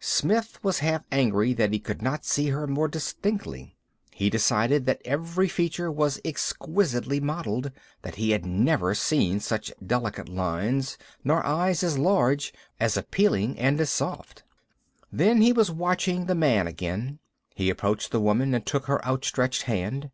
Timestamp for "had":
8.32-8.44